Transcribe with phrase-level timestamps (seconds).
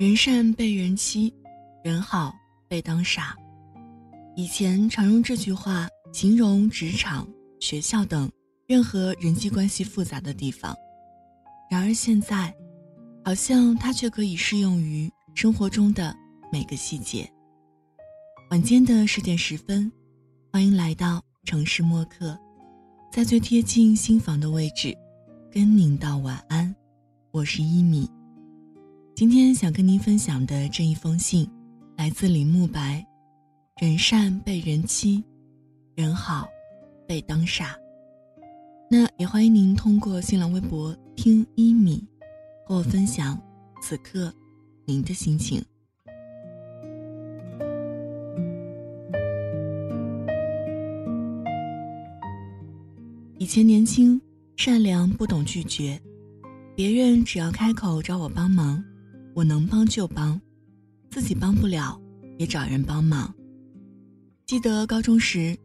[0.00, 1.30] 人善被人欺，
[1.84, 2.34] 人好
[2.66, 3.36] 被当傻。
[4.34, 7.28] 以前常用这句话形容职场、
[7.60, 8.32] 学校等
[8.66, 10.74] 任何人际关系复杂的地方，
[11.70, 12.50] 然而现在，
[13.22, 16.16] 好像它却可以适用于生活中的
[16.50, 17.30] 每个细节。
[18.50, 19.92] 晚间的十点十分，
[20.50, 22.34] 欢迎来到城市默客，
[23.12, 24.96] 在最贴近心房的位置，
[25.52, 26.74] 跟您道晚安。
[27.32, 28.08] 我是一米。
[29.20, 31.46] 今天想跟您分享的这一封信，
[31.94, 33.06] 来自李慕白。
[33.78, 35.22] 人善被人欺，
[35.94, 36.48] 人好
[37.06, 37.76] 被当傻。
[38.90, 42.02] 那也欢迎您通过新浪微博听一米，
[42.64, 43.38] 和我分享
[43.82, 44.32] 此刻
[44.86, 45.62] 您的心情。
[53.36, 54.18] 以前年轻
[54.56, 56.00] 善良，不懂拒绝，
[56.74, 58.82] 别人只要开口找我帮忙。
[59.34, 60.40] 我能帮就帮，
[61.10, 62.00] 自己帮不了，
[62.38, 63.32] 也找人帮忙。
[64.46, 65.56] 记得高中时，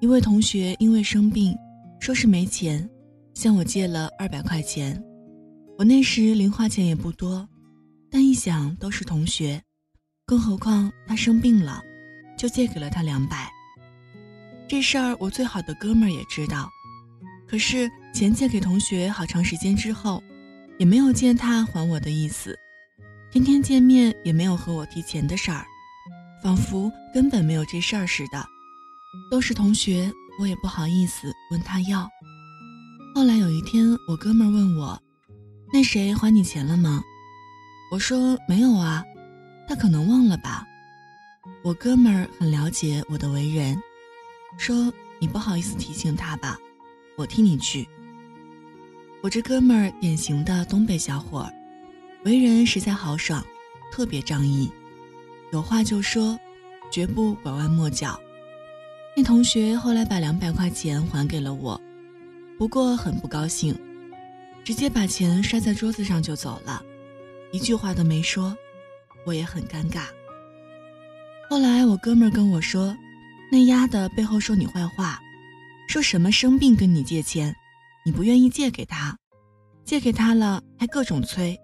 [0.00, 1.56] 一位同学因为生病，
[2.00, 2.88] 说是没钱，
[3.32, 5.00] 向我借了二百块钱。
[5.78, 7.48] 我那时零花钱也不多，
[8.10, 9.62] 但一想都是同学，
[10.26, 11.82] 更何况他生病了，
[12.36, 13.50] 就借给了他两百。
[14.66, 16.68] 这事儿我最好的哥们儿也知道，
[17.46, 20.22] 可是钱借给同学好长时间之后，
[20.78, 22.58] 也没有见他还我的意思。
[23.34, 25.66] 天天见面也没有和我提钱的事儿，
[26.40, 28.46] 仿佛根本没有这事儿似的。
[29.28, 32.08] 都是同学，我也不好意思问他要。
[33.12, 34.96] 后来有一天，我哥们儿问我
[35.74, 37.02] ：“那谁还你钱了吗？”
[37.90, 39.02] 我说：“没有啊，
[39.66, 40.64] 他可能忘了吧。”
[41.64, 43.76] 我哥们儿很了解我的为人，
[44.56, 46.56] 说：“你不好意思提醒他吧，
[47.16, 47.88] 我替你去。”
[49.24, 51.52] 我这哥们儿典型的东北小伙儿。
[52.24, 53.44] 为人实在豪爽，
[53.92, 54.72] 特别仗义，
[55.52, 56.38] 有话就说，
[56.90, 58.18] 绝不拐弯抹角。
[59.14, 61.78] 那同学后来把两百块钱还给了我，
[62.58, 63.78] 不过很不高兴，
[64.64, 66.82] 直接把钱摔在桌子上就走了，
[67.52, 68.56] 一句话都没说。
[69.26, 70.04] 我也很尴尬。
[71.50, 72.96] 后来我哥们儿跟我说，
[73.52, 75.20] 那丫的背后说你坏话，
[75.88, 77.54] 说什么生病跟你借钱，
[78.02, 79.14] 你不愿意借给他，
[79.84, 81.58] 借给他了还各种催。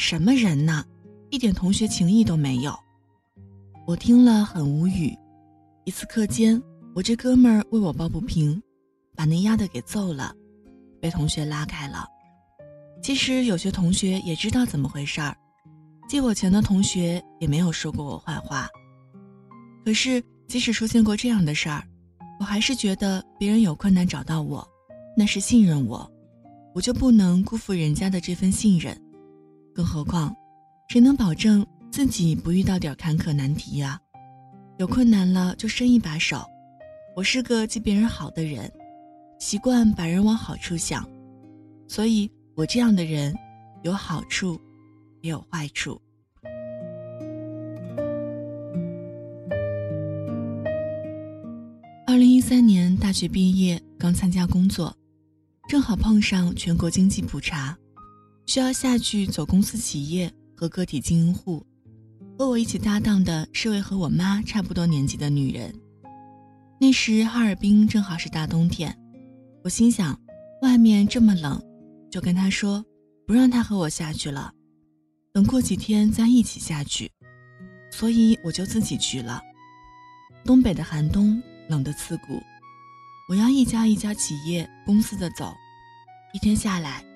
[0.00, 0.82] 什么人呢？
[1.28, 2.74] 一点同学情谊都没有。
[3.86, 5.14] 我听了很无语。
[5.84, 6.60] 一次课间，
[6.94, 8.60] 我这哥们儿为我抱不平，
[9.14, 10.34] 把那丫的给揍了，
[11.02, 12.08] 被同学拉开了。
[13.02, 15.36] 其实有些同学也知道怎么回事儿，
[16.08, 18.66] 借我钱的同学也没有说过我坏话。
[19.84, 21.84] 可是即使出现过这样的事儿，
[22.40, 24.66] 我还是觉得别人有困难找到我，
[25.14, 26.10] 那是信任我，
[26.74, 28.98] 我就不能辜负人家的这份信任。
[29.80, 30.36] 更何况，
[30.88, 33.98] 谁能保证自己不遇到点坎坷难题呀？
[34.76, 36.44] 有困难了就伸一把手。
[37.16, 38.70] 我是个记别人好的人，
[39.38, 41.08] 习惯把人往好处想，
[41.88, 43.34] 所以我这样的人，
[43.82, 44.60] 有好处，
[45.22, 45.98] 也有坏处。
[52.06, 54.94] 二零一三年大学毕业，刚参加工作，
[55.70, 57.74] 正好碰上全国经济普查。
[58.50, 61.64] 需要下去走公司、企业和个体经营户，
[62.36, 65.72] 和我一起搭档的是位和我妈差不多年纪的女人。
[66.80, 68.92] 那时哈尔滨正好是大冬天，
[69.62, 70.20] 我心想，
[70.62, 71.62] 外面这么冷，
[72.10, 72.84] 就跟她说，
[73.24, 74.52] 不让她和我下去了，
[75.32, 77.08] 等过几天再一起下去。
[77.92, 79.40] 所以我就自己去了。
[80.44, 82.42] 东北的寒冬冷得刺骨，
[83.28, 85.54] 我要一家一家企业、公司的走，
[86.34, 87.08] 一天下来。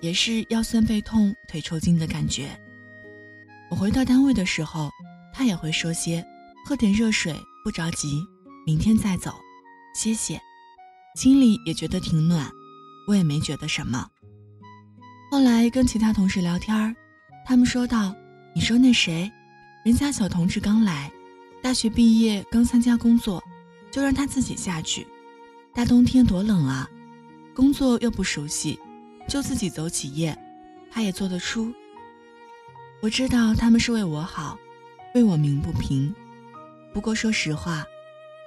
[0.00, 2.48] 也是腰酸背痛、腿抽筋的感觉。
[3.70, 4.90] 我回到单位的时候，
[5.32, 6.24] 他也会说些
[6.66, 8.20] ：“喝点热水，不着急，
[8.66, 9.34] 明天再走，
[9.94, 10.40] 歇歇。”
[11.16, 12.50] 心里也觉得挺暖，
[13.06, 14.08] 我也没觉得什么。
[15.30, 16.96] 后来跟其他同事聊天
[17.46, 18.14] 他们说道
[18.54, 19.30] ：“你说那谁，
[19.84, 21.10] 人家小同志刚来，
[21.62, 23.42] 大学毕业刚参加工作，
[23.90, 25.06] 就让他自己下去。
[25.74, 26.88] 大冬天多冷啊，
[27.54, 28.78] 工作又不熟悉。”
[29.30, 30.36] 就自己走企业，
[30.90, 31.72] 他也做得出。
[33.00, 34.58] 我知道他们是为我好，
[35.14, 36.12] 为我鸣不平。
[36.92, 37.84] 不过说实话，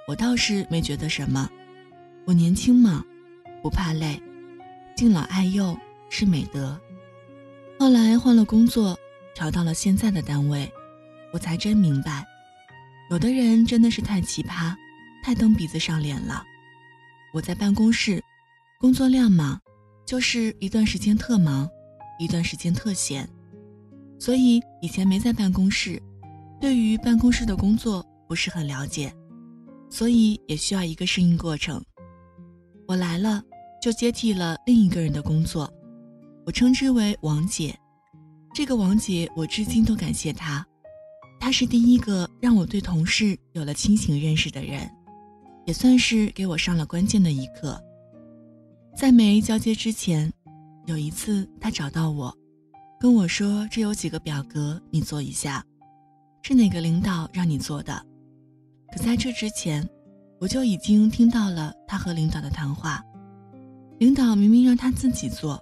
[0.06, 1.50] 我倒是没觉得什么。
[2.26, 3.02] 我年轻嘛，
[3.62, 4.22] 不怕累，
[4.94, 5.74] 敬老爱幼
[6.10, 6.78] 是美德。
[7.78, 8.94] 后来换了工作，
[9.34, 10.70] 调到了现在的单位，
[11.32, 12.26] 我才真明白，
[13.10, 14.76] 有的人真的是太奇葩，
[15.22, 16.44] 太蹬鼻子上脸了。
[17.32, 18.22] 我在办公室，
[18.78, 19.58] 工作量嘛。
[20.06, 21.68] 就是一段时间特忙，
[22.18, 23.28] 一段时间特闲，
[24.18, 26.00] 所以以前没在办公室，
[26.60, 29.12] 对于办公室的工作不是很了解，
[29.88, 31.82] 所以也需要一个适应过程。
[32.86, 33.42] 我来了，
[33.80, 35.72] 就接替了另一个人的工作，
[36.44, 37.74] 我称之为王姐。
[38.54, 40.64] 这个王姐，我至今都感谢她，
[41.40, 44.88] 她是第一个让我对同事有了清醒认识的人，
[45.66, 47.82] 也算是给我上了关键的一课。
[48.96, 50.32] 在没交接之前，
[50.86, 52.34] 有一次他找到我，
[53.00, 55.64] 跟我说：“这有几个表格，你做一下，
[56.42, 58.04] 是哪个领导让你做的？”
[58.92, 59.88] 可在这之前。
[60.40, 63.02] 我就已经听到了他和领导的谈话，
[63.98, 65.58] 领导明明让他自己做，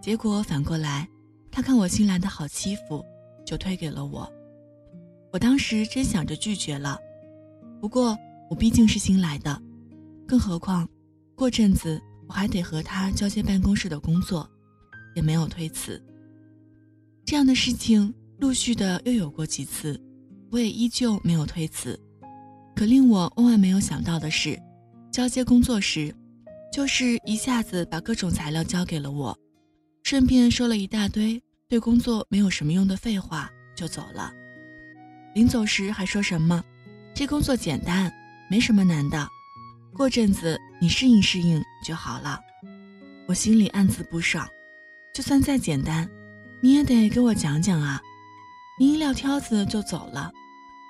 [0.00, 1.08] 结果反过来，
[1.50, 3.04] 他看我新来的好欺负，
[3.44, 4.30] 就推给了我。
[5.32, 6.96] 我当时真想着拒绝了，
[7.80, 8.16] 不过
[8.48, 9.60] 我毕竟是新来的，
[10.28, 10.88] 更何况
[11.34, 14.48] 过阵子我还得和他交接办公室的工作，
[15.14, 16.02] 也没有推辞。
[17.24, 20.00] 这样的事情陆续的又有过几次，
[20.50, 21.98] 我也依旧没有推辞。
[22.74, 24.60] 可令我万万没有想到的是，
[25.12, 26.14] 交接工作时，
[26.72, 29.38] 就是一下子把各种材料交给了我，
[30.02, 34.32] 顺便说了一大堆对工作没有什么用的废话，就走了。
[35.34, 36.62] 临走时还说什么
[37.14, 38.12] ：“这工作简单，
[38.50, 39.28] 没什么难的，
[39.96, 42.40] 过阵子你适应适应就好了。”
[43.26, 44.46] 我心里暗自不爽，
[45.14, 46.06] 就算再简单，
[46.60, 48.02] 你也得给我讲讲啊！
[48.78, 50.30] 你一撂挑子就走了。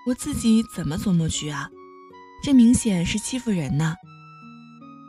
[0.06, 1.70] 我自己怎么琢磨去啊？
[2.42, 3.94] 这明显是欺负人呢。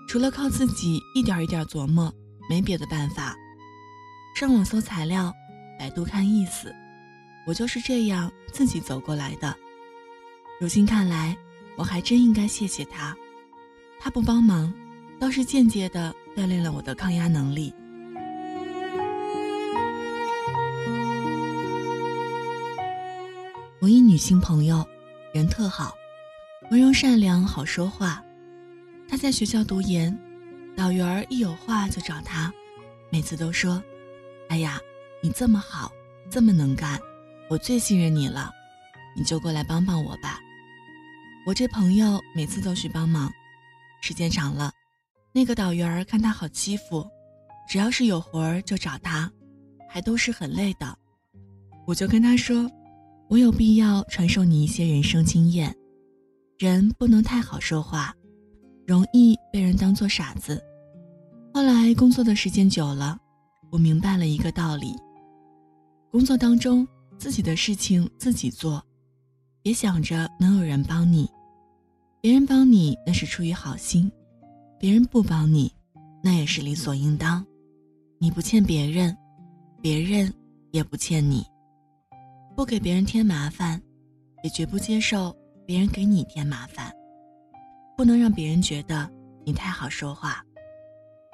[0.08, 2.14] 除了靠自己一点一点琢磨，
[2.48, 3.36] 没别的办法。
[4.36, 5.34] 上网搜材料，
[5.80, 6.72] 百度看意思，
[7.48, 9.56] 我就是这样自己走过来的。
[10.62, 11.36] 如今看来，
[11.76, 13.16] 我还真应该谢谢他。
[14.06, 14.72] 他不帮忙，
[15.20, 17.74] 倒是间接的锻炼了我的抗压能力。
[23.80, 24.88] 我一女性朋友，
[25.34, 25.96] 人特好，
[26.70, 28.24] 温柔善良，好说话。
[29.10, 30.16] 她在学校读研，
[30.78, 32.54] 导员儿一有话就找她，
[33.10, 33.82] 每次都说
[34.50, 34.80] ：“哎呀，
[35.20, 35.92] 你这么好，
[36.30, 37.00] 这么能干，
[37.50, 38.52] 我最信任你了，
[39.18, 40.40] 你就过来帮帮我吧。”
[41.48, 43.34] 我这朋友每次都去帮忙，
[44.06, 44.72] 时间长了，
[45.34, 47.04] 那个导员儿看他好欺负，
[47.68, 49.32] 只要是有活儿就找他，
[49.90, 50.96] 还都是很累的。
[51.88, 52.70] 我就跟他说。
[53.28, 55.76] 我有必要传授你一些人生经验，
[56.60, 58.14] 人不能太好说话，
[58.86, 60.64] 容易被人当作傻子。
[61.52, 63.18] 后来工作的时间久了，
[63.72, 64.96] 我明白了一个道理：
[66.12, 66.88] 工作当中
[67.18, 68.80] 自己的事情自己做，
[69.64, 71.28] 别想着能有人帮你，
[72.26, 74.12] 别人帮你那是出于好心，
[74.80, 75.72] 别人不帮你，
[76.24, 77.46] 那也是理所应当。
[78.18, 79.16] 你不欠别人，
[79.80, 80.34] 别人
[80.72, 81.46] 也不欠你。
[82.56, 83.80] 不给别人添麻烦，
[84.44, 85.32] 也绝不接受
[85.68, 86.92] 别人给你添麻烦。
[87.96, 89.08] 不能让别人觉得
[89.46, 90.44] 你太好说话，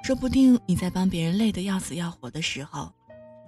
[0.04, 2.92] 说不定你在帮别人累得要死要活的时候，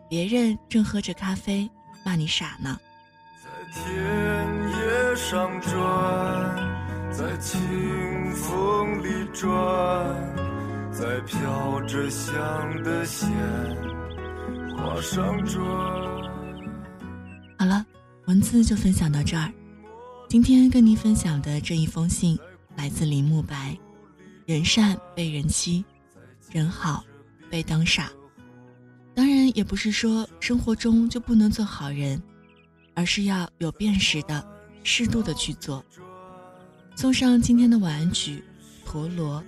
[0.09, 1.71] 别人正喝着咖啡
[2.07, 2.81] 骂你傻呢。
[3.37, 3.93] 在田
[4.71, 6.84] 野上转，
[7.17, 7.61] 在清
[8.33, 9.49] 风里转，
[10.91, 13.31] 在飘着香的鲜
[14.77, 15.65] 花上转。
[17.57, 17.87] 好了，
[18.27, 19.49] 文字就分享到这儿。
[20.29, 22.37] 今天跟您分享的这一封信，
[22.75, 23.79] 来自林慕白。
[24.45, 25.85] 人善被人欺，
[26.51, 27.05] 人好
[27.49, 28.11] 被当傻。
[29.15, 32.21] 当然，也不是说生活中就不能做好人，
[32.93, 34.45] 而是要有辨识的、
[34.83, 35.85] 适度的去做。
[36.97, 38.43] 送上今天的晚安曲
[38.89, 39.43] 《陀螺》。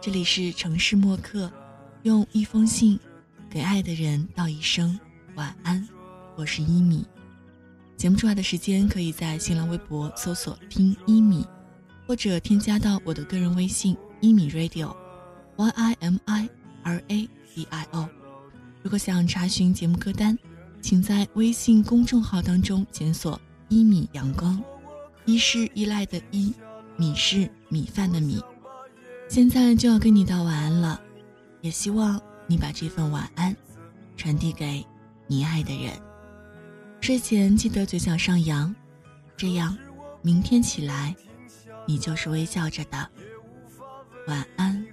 [0.00, 1.50] 这里是城市默客，
[2.04, 2.98] 用一封信
[3.50, 4.98] 给爱的人道一声
[5.34, 5.86] 晚安。
[6.36, 7.04] 我是一米。
[7.96, 11.44] 节目出来的时间，可以在新浪微博搜索“听一米”，
[12.06, 16.48] 或者添加到我的个人微信“一米 radio”，y i m i
[16.84, 18.08] r a d i o。
[18.82, 20.38] 如果想查询节目歌单，
[20.80, 24.62] 请在微信公众号当中检索“一米阳光”，
[25.26, 26.54] 一是依赖的依，
[26.98, 28.42] 米是米饭的米。
[29.28, 31.00] 现在就要跟你道晚安了，
[31.60, 33.56] 也希望你把这份晚安
[34.16, 34.84] 传递给
[35.26, 35.92] 你爱的人。
[37.00, 38.74] 睡前记得嘴角上扬，
[39.36, 39.76] 这样，
[40.22, 41.14] 明天起来，
[41.86, 43.08] 你就是微笑着的。
[44.26, 44.84] 晚安，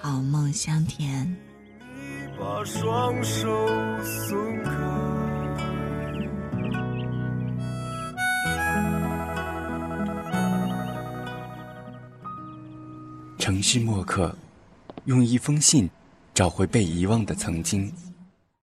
[0.00, 1.36] 好梦香甜。
[13.48, 14.36] 城市墨客，
[15.06, 15.88] 用一封信，
[16.34, 17.90] 找回被遗忘的曾经。